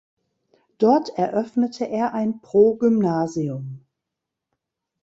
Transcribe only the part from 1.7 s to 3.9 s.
er ein Progymnasium.